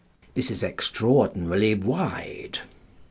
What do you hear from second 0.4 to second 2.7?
is extraordinarily wide.